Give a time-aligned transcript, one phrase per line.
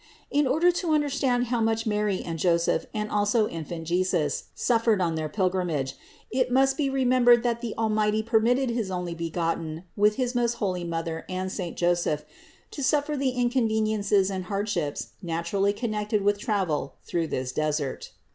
[0.31, 4.99] In order to understand how much Mary and Joseph and also the Infant Jesus suffered
[4.99, 5.93] on their pilgrimage,
[6.31, 10.83] it must be remembered that the Almighty permitted his Onlybe gotten, with his most holy
[10.83, 12.25] Mother and saint Joseph,
[12.71, 18.11] to suffer the inconveniences and hardships naturally con nected with travel through this desert.